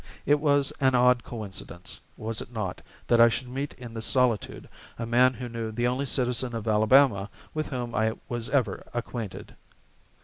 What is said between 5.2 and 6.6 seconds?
who knew the only citizen